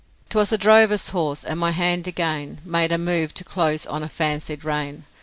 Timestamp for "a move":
2.91-3.35